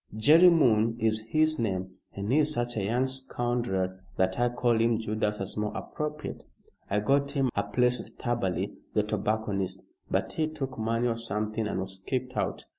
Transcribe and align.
Jerry 0.17 0.49
Moon 0.49 0.97
is 0.99 1.21
his 1.29 1.59
name 1.59 1.97
but 2.15 2.23
he's 2.25 2.51
such 2.55 2.75
a 2.75 2.83
young 2.83 3.05
scoundrel 3.05 3.99
that 4.17 4.39
I 4.39 4.49
call 4.49 4.81
him 4.81 4.97
Judas 4.97 5.39
as 5.39 5.55
more 5.55 5.77
appropriate. 5.77 6.43
I 6.89 7.01
got 7.01 7.33
him 7.33 7.51
a 7.55 7.61
place 7.61 7.99
with 7.99 8.17
Taberley, 8.17 8.73
the 8.95 9.03
tobacconist, 9.03 9.83
but 10.09 10.33
he 10.33 10.47
took 10.47 10.75
money 10.79 11.07
or 11.07 11.15
something 11.17 11.67
and 11.67 11.79
was 11.81 11.99
kicked 12.03 12.35
out. 12.35 12.65